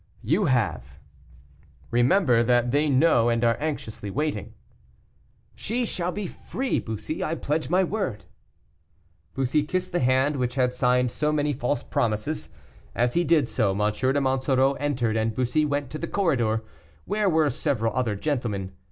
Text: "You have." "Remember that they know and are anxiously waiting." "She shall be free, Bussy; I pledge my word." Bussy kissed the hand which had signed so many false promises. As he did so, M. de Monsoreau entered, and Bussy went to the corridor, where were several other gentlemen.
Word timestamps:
"You 0.23 0.45
have." 0.45 0.97
"Remember 1.91 2.41
that 2.41 2.71
they 2.71 2.89
know 2.89 3.29
and 3.29 3.43
are 3.43 3.55
anxiously 3.59 4.09
waiting." 4.09 4.55
"She 5.53 5.85
shall 5.85 6.11
be 6.11 6.25
free, 6.25 6.79
Bussy; 6.79 7.23
I 7.23 7.35
pledge 7.35 7.69
my 7.69 7.83
word." 7.83 8.25
Bussy 9.35 9.61
kissed 9.61 9.91
the 9.91 9.99
hand 9.99 10.37
which 10.37 10.55
had 10.55 10.73
signed 10.73 11.11
so 11.11 11.31
many 11.31 11.53
false 11.53 11.83
promises. 11.83 12.49
As 12.95 13.13
he 13.13 13.23
did 13.23 13.47
so, 13.47 13.79
M. 13.79 13.91
de 13.91 14.19
Monsoreau 14.19 14.73
entered, 14.79 15.15
and 15.15 15.35
Bussy 15.35 15.65
went 15.65 15.91
to 15.91 15.99
the 15.99 16.07
corridor, 16.07 16.63
where 17.05 17.29
were 17.29 17.47
several 17.51 17.95
other 17.95 18.15
gentlemen. 18.15 18.71